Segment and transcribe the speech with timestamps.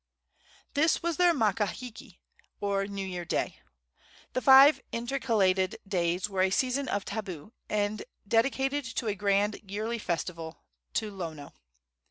[0.73, 2.17] This was their Makahiki,
[2.59, 3.59] or new year day.
[4.33, 9.99] The five intercalated days were a season of tabu, and dedicated to a grand yearly
[9.99, 11.53] festival to Lono.